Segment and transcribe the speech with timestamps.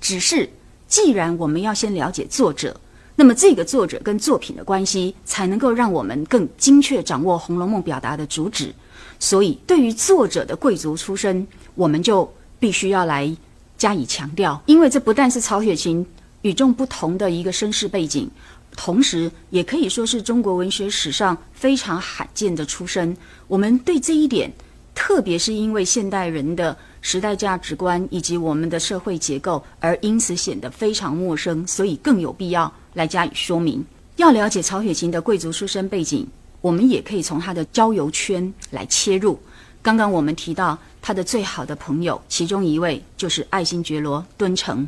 [0.00, 0.48] 只是
[0.86, 2.78] 既然我们要先了解作者，
[3.16, 8.72] 那么这个作者跟作品的关系，才能够让我们更精确掌握《红楼梦》表达的主旨。
[9.18, 13.36] 所以，对于作者的贵族出身，我们就必须要来
[13.76, 16.06] 加以强调，因为这不但是曹雪芹
[16.42, 18.30] 与众不同的一个身世背景，
[18.76, 23.16] 同时也可以说是中国文学史上非常罕见的出身。
[23.48, 24.52] 我们对这一点，
[24.94, 33.84] 特别是因为现代人的时代价值观以及我们的社会结构，而因此显得非常陌生，所以更有必要来加以说明。
[34.16, 36.26] 要了解曹雪芹的贵族出身背景。
[36.60, 39.38] 我们也可以从他的交友圈来切入。
[39.80, 44.86] 刚刚我们提到他的最好的朋友，其中一位就是爱新觉罗敦诚，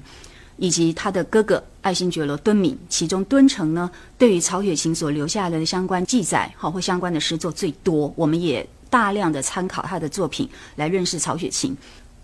[0.56, 2.76] 以及他的哥哥爱新觉罗敦敏。
[2.88, 3.88] 其中敦诚呢，
[4.18, 8.12] 对于曹雪芹所留下来的相关记载，好或相关的诗作最多。
[8.16, 11.74] 我们也大量的参考他的作品来认识曹雪芹。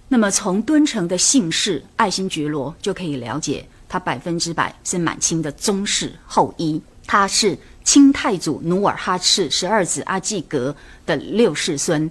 [0.08, 6.78] 那么从敦诚的姓氏爱新觉罗就可以了解，他百分之百是满清的宗室后裔。
[7.06, 7.56] 他是。
[7.86, 10.74] 清太祖努尔哈赤十二子阿济格
[11.06, 12.10] 的六世孙，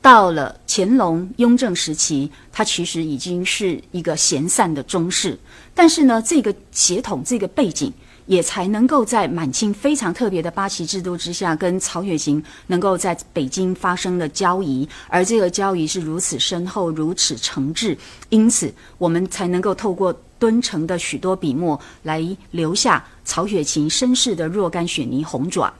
[0.00, 5.36] 到了乾隆、雍正时期，他其实已经是一个闲散的宗室。
[5.74, 7.92] 但是呢，这个血统、这个背景，
[8.28, 20.16] 也才能够在满清非常特别的八旗制度之下，跟曹雪芹能够在北京发生了交谊，而这个交谊是如此深厚、如此诚挚，因此我们才能够透过。
[20.40, 25.74] 敦诚的许多笔墨来留下曹雪芹身世的若干雪泥红爪。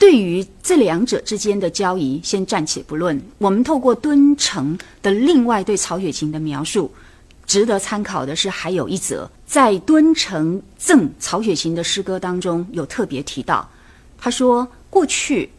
[0.00, 3.22] 对于这两者之间的交易，先暂且不论。
[3.38, 6.92] 我们透过敦诚的另外对曹雪芹的描述，
[7.50, 13.68] 值得参考的是，还有一则在敦诚赠曹雪芹的诗歌当中有特别提到。
[14.16, 15.50] 他说，过去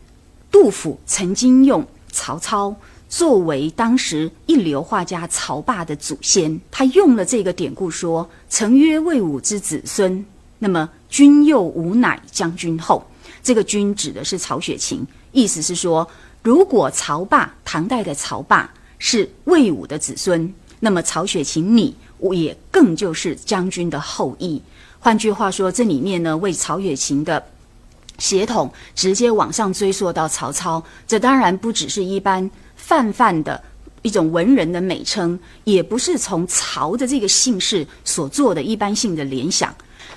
[0.49, 2.73] 杜甫曾经用曹操。
[3.09, 10.25] 作为当时一流画家曹霸的祖先，他用了这个典故说：“曾曰魏武之子孙，
[10.59, 13.05] 那么君又吾乃将军后。”
[13.43, 16.07] 这个“君”指的是曹雪芹，意思是说，
[16.41, 21.95] 如果曹霸唐代的曹霸是魏武的子孙，那么曹雪芹你
[22.33, 24.61] 也更就是将军的后裔。
[24.99, 27.41] 换句话说，这里面呢，为曹雪芹的
[28.17, 32.51] 血统直接往上追溯到曹操，这当然不只是一般。
[32.75, 33.63] 泛泛的
[34.01, 39.73] 一种文人的美称，也不是从曹的这个姓氏所做的一般性的联想。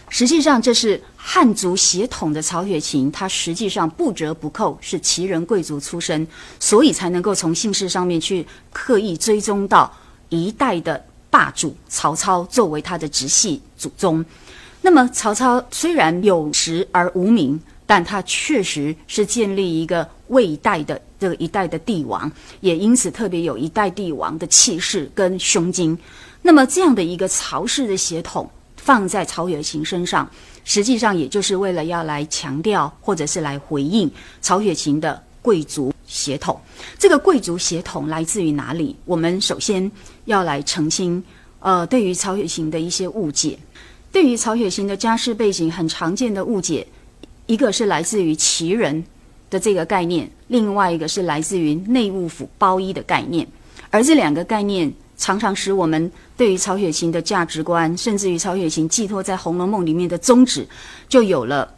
[0.08, 6.26] 实际上，这是汉族血统的曹雪芹，他实际上不折不扣是旗人贵族出身，
[6.58, 9.92] 所以才能够从姓氏上面去刻意追踪到
[10.34, 14.24] 一代的霸主曹操作为他的直系祖宗。
[14.82, 17.60] 那么，曹操虽然有实而无名。
[17.86, 25.96] 但他确实是建立一个魏代的这个一代的帝王，也因此特别有一代帝王的气势跟胸襟。
[26.40, 30.26] 那么这样的一个曹氏的血统放在曹雪芹身上，
[30.64, 36.60] 实际上也就是为了要来强调或者是来回应曹雪芹的贵族血统。
[36.98, 38.94] 这个贵族血统来自于哪里？
[39.04, 39.90] 我们首先
[40.24, 41.22] 要来澄清，
[41.60, 43.58] 呃，对于曹雪芹的一些误解，
[44.12, 46.86] 对于曹雪芹的家世背景很常见的误解。
[47.46, 49.04] 一个是来自于旗人
[49.50, 53.46] 的这个概念，另外一个是来自于内务府包衣的概念，
[53.90, 60.66] 而这两个概念常常使我们对于曹雪芹的价值观，甚至于曹雪芹寄托在《红楼梦》里面的宗旨，
[61.06, 61.70] 就有了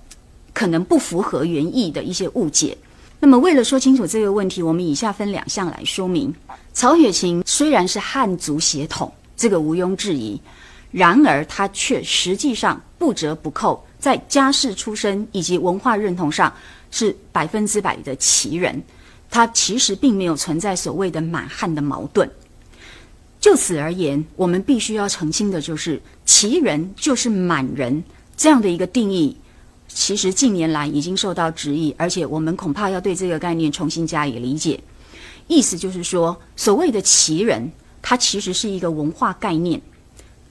[0.54, 2.78] 可能不符合原意的一些误解。
[3.18, 6.34] 那么，为了说清楚这个问题，我们以下分两项来说明：
[6.72, 10.40] 曹雪芹虽然是汉族血统，这个毋庸置疑，
[10.90, 13.82] 然而他却实际上不折不扣。
[13.98, 16.52] 在家世出身以及文化认同上
[16.90, 18.80] 是百分之百的旗人，
[19.30, 22.30] 他其实并没有存在所谓的满汉的矛盾。
[23.40, 28.04] 就此而言，我们必须要澄清的就是，旗人就是满人
[28.36, 29.36] 这样的一个定义，
[29.96, 34.78] 其实近年来已经受到质疑，而且我们恐怕要对这个概念重新加以理解。
[35.48, 39.80] 意思就是说，所谓的旗人，它其实是一个文化概念，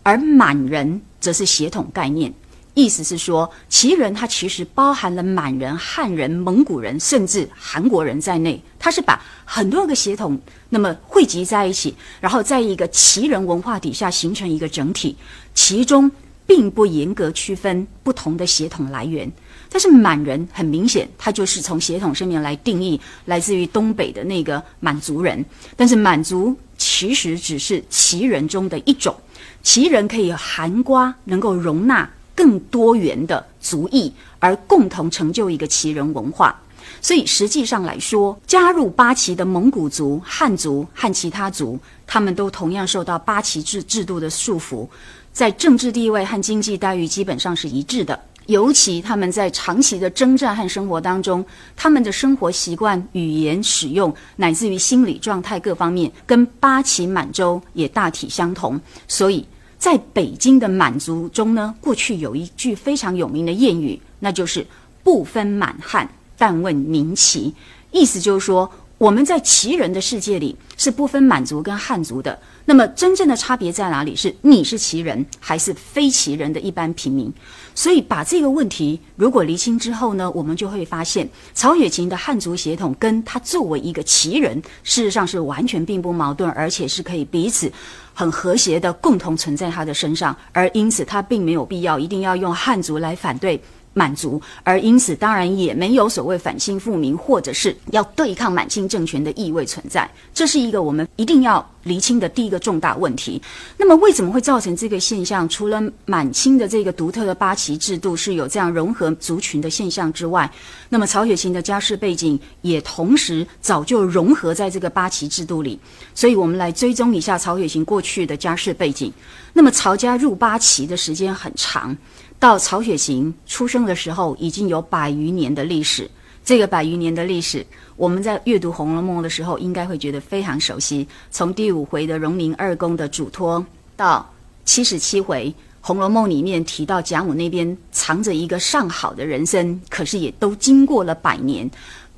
[0.02, 2.34] 而满人则是血统概念。
[2.74, 8.60] 意思是说，旗人他其实包含了满人、汉人、蒙古人，甚至韩国人在内。
[8.80, 10.38] 他是把很多个血统
[10.70, 15.16] 那么汇集在一起，然后在一个旗人文化底下形成一个整体。
[15.54, 16.12] 其中
[16.46, 19.32] 并不严格区分不同的血统来源。
[19.70, 25.44] 但是满人很明显，他就是从血统上面来定义，来自于东北的那个满族人。
[25.76, 29.16] 但是满族其实只是旗人中的一种，
[29.64, 32.10] 旗人可以含瓜，能够容纳。
[32.38, 36.54] 更多元的族裔，而共同成就一个旗人文化。
[37.00, 44.86] 所以实际上来说，加入八旗的蒙古族、汉族和其他族，他们都同样受到八旗制制度的束缚。
[45.36, 48.18] 在政治地位和经济待遇基本上是一致的。
[48.46, 51.44] 尤其他们在长期的征战和生活当中，
[51.76, 58.80] 他们的生活习惯、语言使用，乃至于心理状态各方面，跟八旗满洲也大体相同。
[59.10, 59.46] 所以，
[59.78, 64.66] 在北京的满族中呢，过去有一句非常有名的谚语，那就是
[65.04, 67.54] “不分满汉，但问民旗”，
[67.92, 68.72] 意思就是说。
[68.98, 74.16] 我们在旗人的世界里是不分满族跟汉族的，那么真正的差别在哪里？
[74.16, 77.32] 是你是旗人还是非旗人的一般平民？
[77.74, 87.70] 所以把这个问题如果厘清之后呢，我们就会发现曹雪芹的汉族血统跟他作为一个旗人，事实上是完全并不矛盾，而且是可以彼此
[88.14, 93.62] 很和谐的共同存在他的身上，而因此他并没有必要一定要用汉族来反对。
[93.96, 100.08] 满足，而因此当然也没有所谓反清复明或者是要对抗满清政权的意味存在。
[100.34, 103.42] 这是一个我们一定要厘清的第一个重大问题。
[103.78, 105.48] 那么为什么会造成这个现象？
[105.50, 110.52] 除了满清的这个独特的八旗制度是有这样融合族群的现象之外，
[110.90, 115.80] 那么曹雪芹的家世背景也同时早就融合在这个八旗制度里。
[116.14, 119.12] 所以我们来追踪一下曹雪芹过去的家世背景。
[119.54, 121.96] 那么曹家入八旗的时间很长。
[122.38, 126.10] 到曹雪芹出生的时候，已经有百余年的历史。
[126.46, 127.66] 这个百余年的历史，
[127.96, 131.08] 我们在阅读《红楼梦》的时候，应该会觉得非常熟悉。
[131.32, 133.66] 从第五回的荣宁二公的嘱托，
[133.98, 134.32] 到
[134.64, 135.50] 七十七回
[135.82, 141.68] 《红楼梦》里面提到贾母那边藏着一个上好的人参，可是也都经过了百年，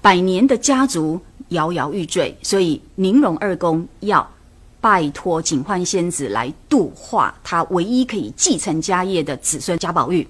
[0.01, 1.17] 百年的家族
[1.49, 4.29] 摇摇欲坠，所以宁荣二公要。
[4.79, 10.25] 拜托警幻仙子来度化他唯一可以继承家业的子孙贾宝玉，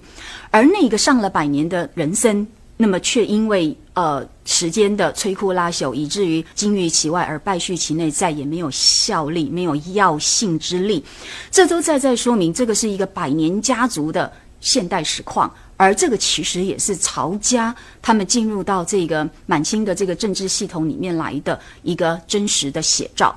[0.50, 2.44] 而那个上了百年的人参，
[2.80, 11.04] 那么却因为呃时间的摧枯拉朽，以至于金玉其外而败絮其内，再也没有效力，没有药性之力。
[11.50, 23.36] 这都在在说明，这个是一个百年家族的现代实况，而这个其实也是曹家他们进入到这个满清的这个政治系统里面来的一个真实的写照。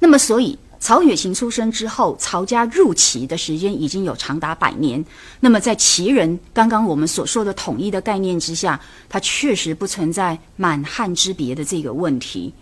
[0.00, 5.02] 那么，所以曹雪芹出生之后，曹家入旗的时间已经有长达百年。
[5.38, 12.52] 那么，在旗人刚刚我们所说的统一的概念之下，它确实不存在满汉之别的这个问题。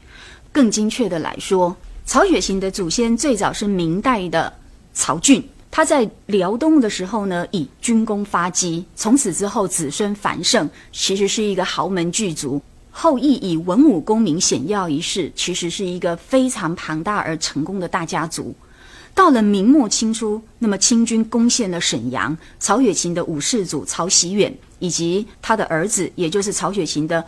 [0.52, 1.74] 更精确的来说，
[2.04, 4.52] 曹雪芹的祖先最早是明代的
[4.92, 12.60] 曹俊，他在辽东的时候呢，以军功发迹，从此之后子孙繁盛，其实是一个豪门巨族。
[12.90, 18.54] 后羿以文武功名显耀一世，其实是一个非常庞大而成功的大家族。
[19.14, 27.24] 到了明末清初，那么清军攻陷了沈阳，曹雪芹的五世祖曹袭远以及他的儿子，也就是曹雪芹的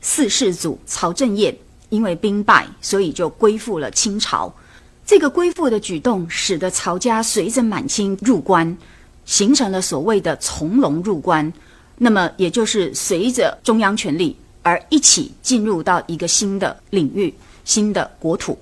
[0.00, 1.56] 四世祖曹振彦，
[1.88, 4.52] 因为兵败，所以就归附了清朝。
[5.06, 8.76] 这个归附的举动，使得曹家随着满清入关，
[9.24, 11.52] 形成了所谓的从龙入关。
[11.96, 14.36] 那么，也就是随着中央权力。
[14.64, 17.32] 而一起进入到一个新的领域、
[17.64, 18.58] 新的国土，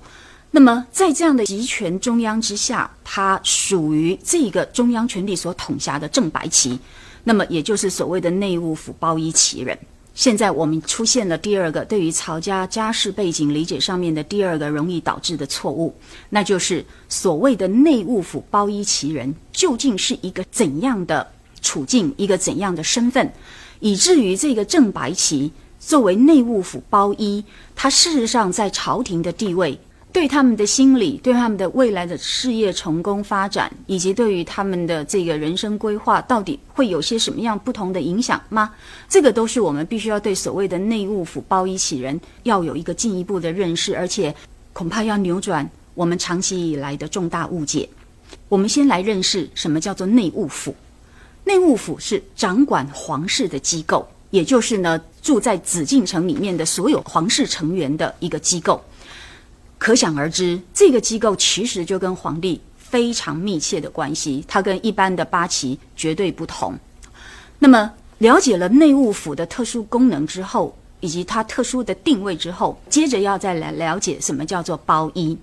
[0.51, 6.77] 那么在这样的集权中央之下，它属于这个中央权力所统辖的正白旗，
[7.23, 9.75] 那么也就是所谓的内务府包衣旗人。
[10.13, 15.95] 现在我们出现了第二个对于曹家家世背景理解上面的第二个容易导致的错误，
[16.29, 21.25] 那就是所谓的内务府包衣旗人究竟是一个怎样的
[21.61, 23.31] 处境、一个怎样的身份，
[23.79, 25.49] 以至于这个正白旗。
[25.85, 27.43] 作为内务府包衣，
[27.75, 29.77] 他事实上在朝廷的地位，
[30.13, 38.71] 对他们的心理、对他们的未来的事业成功发展，以及对于他们的这个人生规划，到底会有些什么样不同的影响吗？
[39.09, 44.33] 这个都是我们必须要对所谓的内务府包衣起人要有一个进一步的认识，而且
[44.71, 47.87] 恐怕要扭转我们长期以来的重大误解。
[48.47, 50.73] 我们先来认识什么叫做内务府。
[51.43, 54.07] 内务府是掌管皇室的机构。
[54.29, 58.83] 也就是呢，住在紫禁城里面的所有皇室成员的一个机构，
[59.79, 66.77] 可想而知，这个机构其实就跟皇帝非常密切的关系，它跟一般的八旗绝对不同。
[67.57, 75.37] 那么，了解了内务府的特殊功能之后，以及它特殊的定位之后，接着要再来了解什么叫做包衣。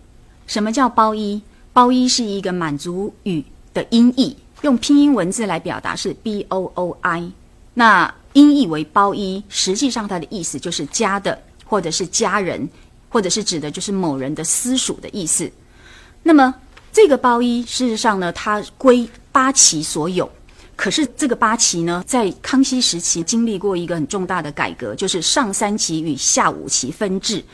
[0.46, 1.40] 什么叫包衣？
[1.72, 7.30] 包衣是一个满族语的音译，用拼音文字来表达是 b o o i。
[7.72, 12.68] 那音译为包衣，实际上它的意思就是家的，或者是家人，
[13.08, 15.50] 或者是指的就是某人的私属的意思。
[16.22, 16.54] 那么
[16.92, 20.30] 这个包衣，事实上呢，它归八旗所有。
[20.76, 27.44] 可是这个八旗呢，在康熙时期经历过一个很重大的改革，就是上三旗与下五旗分治。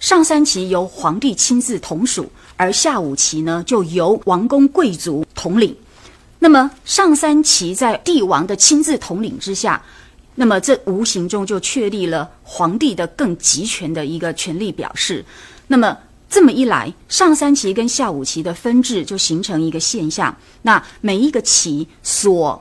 [0.00, 5.74] 上三旗由皇帝亲自统属，而下五旗呢，就由王公贵族统领。
[6.38, 9.82] 那么上三旗在帝王的亲自统领之下，
[10.34, 15.24] 那么这无形中就确立了皇帝的更集权的一个权力表示。
[15.66, 15.96] 那么
[16.28, 20.36] 这么一来，上三旗跟下五旗的分治就形成一个现象。
[20.62, 22.60] 那每一个旗所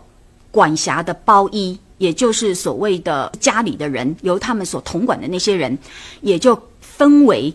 [0.52, 5.76] 管辖的包衣，也就是所谓的家里的人，由他们所统管的那些人，
[6.22, 7.52] 也就分为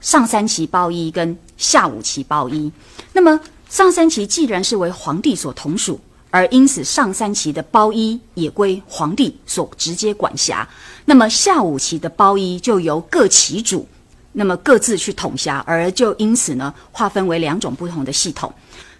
[0.00, 2.70] 上三旗包衣跟下五旗包衣。
[3.12, 6.00] 那么上三旗既然是为皇帝所统属，
[6.30, 10.66] 而因此上三旗的包衣也归皇帝所直接管辖。
[11.04, 13.86] 那么下五旗的包衣就由各旗主。
[14.32, 18.52] 那么各自去统辖，而就因此呢，划分为两种不同的系统。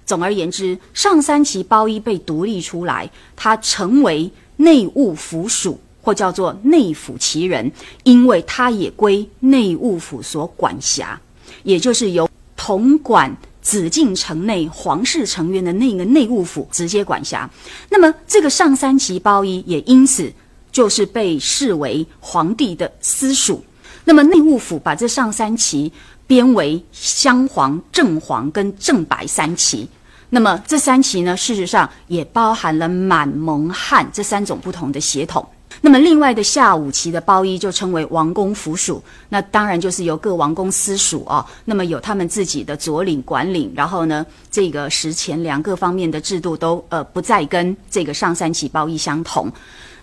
[0.04, 7.70] 总而言之，上三旗包衣被独立出来，它成为内务府属，或叫做内府旗人，
[8.02, 11.20] 因为它也归内务府所管辖，
[11.62, 17.48] 也就是由统管紫禁城内皇室成员的那个内务府直接管辖。
[17.88, 20.32] 那么这个上三旗包衣也因此
[20.72, 23.64] 就是被视为皇帝的私属。
[24.04, 25.92] 那么内务府把这上三旗
[26.26, 29.88] 编为镶黄、正黄跟正白三旗。
[30.30, 35.46] 那么这三旗呢，事实上也包含了满、蒙、汉这三种不同的血统。
[35.80, 41.44] 那么另外的下五旗的包衣就称为王公府属，那当然就是由各王公私属哦。
[41.64, 49.50] 那么有他们自己的左领、管领，然后呢，这个食钱粮各方面的制度都呃不再跟这个上三旗包衣相同。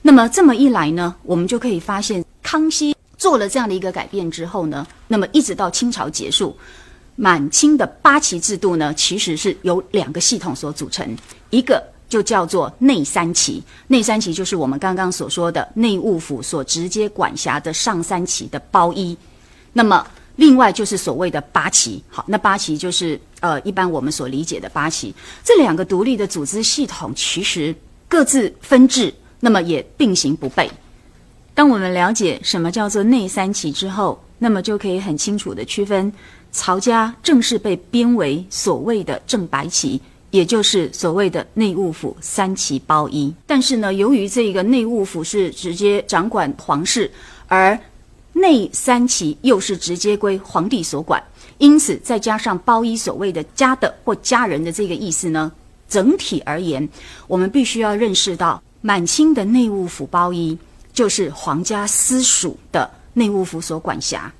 [0.01, 2.95] 那么这么一来呢，我们就可以发现康熙。
[3.17, 6.55] 做了这样的一个改变之后呢，那么一直到清朝结束，
[7.15, 11.17] 满清的八旗制度呢，其实是由两个系统所组成，
[11.49, 19.17] 一个就叫做内三旗，内三旗就是我们刚刚所说的内务府所直接管辖的上三旗的包衣，
[19.73, 20.05] 那么
[20.37, 27.75] 另外就是所谓的八旗，好，那八旗就是呃一般我们所理解的八旗，这两个独立的组织系统其实
[28.07, 30.69] 各自分治，那么也并行不悖。
[31.53, 36.13] 当我们了解什么叫做内三旗之后，那么就可以很清楚的区分，
[36.51, 39.99] 曹家正式被编为所谓的正白旗，
[40.37, 43.33] 也就是所谓的内务府三旗包衣。
[43.47, 47.11] 但是呢，由于这个内务府是直接掌管皇室，
[47.47, 47.79] 而
[48.33, 51.21] 内三旗又是直接归皇帝所管，
[51.57, 55.51] 因此再加上包衣所谓的家的或家人的这个意思呢，
[55.89, 56.87] 整体而言，
[57.27, 60.55] 我们必须要认识到满清的内务府包衣。
[60.93, 64.33] 就是皇家私属的内务府所管辖，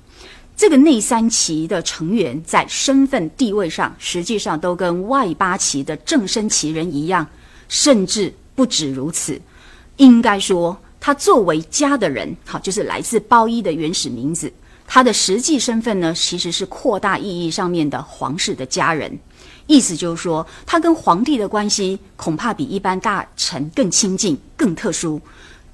[0.58, 7.24] 这个内三旗的成员在身份地位上，实际上都跟外八旗的正身旗人一样，
[7.68, 9.40] 甚至不止如此。
[9.98, 14.52] 应该说，他作为家的人，好，就是来自包衣的原始名字，
[14.84, 19.16] 他的实际身份呢，其实是扩大意义上面的皇室的家人。
[19.68, 25.20] 意思就是说，他跟皇帝的关系恐怕比一般大臣更亲近、更特殊。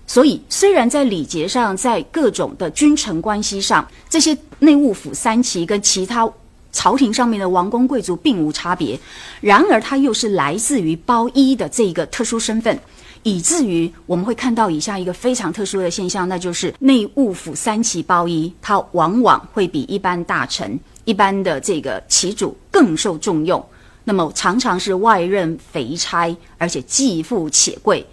[0.07, 6.31] 所以，虽然在礼节上，在各种的君臣关系上，这些内务府三旗跟其他
[6.71, 8.99] 朝廷上面的王公贵族并无差别，
[9.41, 12.79] 然而他又是来自于包衣的这一个特殊身份，
[13.23, 23.65] 以至于我们会看到以下一个非常特殊的现象，那就是内务府三旗包衣，它往往会比一般大臣、一般的这个旗主更受重用，
[24.05, 28.05] 那么常常是外任肥差，而且既富且贵。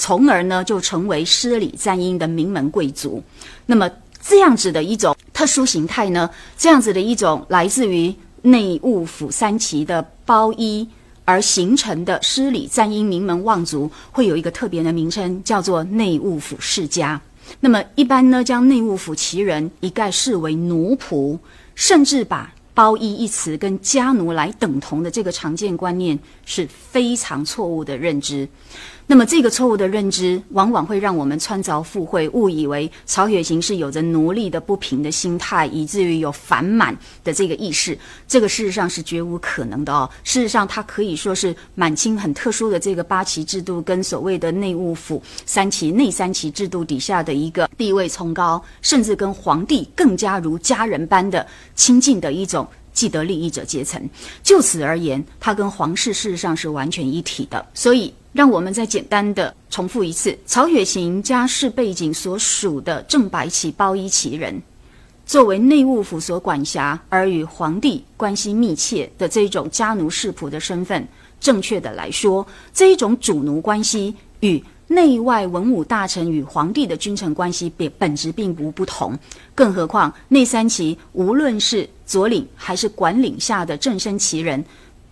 [0.00, 3.22] 从而呢，就成为失礼赞英的名门贵族。
[3.66, 3.88] 那么
[4.18, 10.88] 这样子的一种特殊形态呢，这样子的一种来自于内务府三旗的包衣
[11.26, 17.20] 而形成的失礼赞英名门望族，会有一个特别的名称，叫做内务府世家。
[17.60, 21.38] 那么一般呢，将内务府旗人一概视为奴仆，
[21.74, 28.48] 甚至把包衣一词跟家奴来等同的这个常见观念，是非常错误的认知。
[29.10, 37.98] 那么，这个错误的认知往往会让我们穿凿附会，误以为曹雪芹是有着奴隶的不平的心态，以至于有反满的这个意识。
[38.28, 40.08] 这个事实上是绝无可能的哦。
[40.22, 54.00] 事实上，他可以说是满清很特殊的这个八旗制度，跟所谓的内务府三旗、内三旗制度底下的一个地位崇高，甚至跟皇帝更加如家人般的亲近的一种既得利益者阶层。
[54.44, 57.66] 就此而言，他跟皇室事实上是完全一体的。
[57.74, 58.14] 所以。
[58.32, 64.62] 让我们再简单的重复一次：曹雪芹家世背景所属的正白旗包衣旗人，
[65.26, 71.06] 作为内务府所管辖而与皇帝关系密切的这种家奴世仆的身份，
[71.40, 79.16] 正确的来说，这一种主奴关系与内外文武大臣与皇帝的君臣关系本本质并无不同。
[79.54, 84.64] 更何况内三旗无论是左领还是管领下的正身旗人。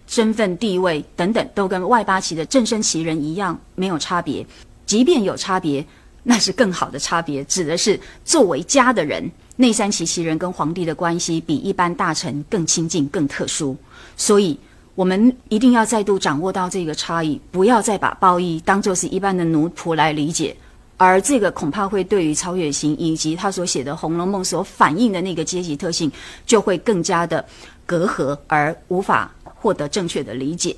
[0.09, 4.45] 身份地位等等，都跟外八旗的正身旗人一样没有差别。
[4.87, 5.87] 即便有差别，
[6.25, 13.77] 那是更好的差别，指的是作为家的人，内三旗旗人跟皇帝的关系比一般大臣更亲近、更特殊。
[14.17, 14.59] 所以，
[14.95, 20.57] 我们一定要再度掌握到这个差异，不要再把褒义当作是一般的奴仆来理解。
[20.97, 26.11] 而这个恐怕会对于曹雪芹以及他所写的《红楼梦》所反映的那个阶级特性，
[26.45, 27.45] 就会更加的
[27.87, 30.77] 隔阂，而无法获得正确的理解。